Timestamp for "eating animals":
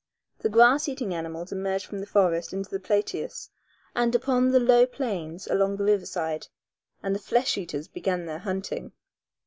0.89-1.51